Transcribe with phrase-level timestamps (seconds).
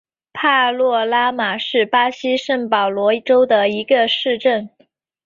[0.33, 4.67] 帕诺拉马是巴西圣保罗州的一个市镇。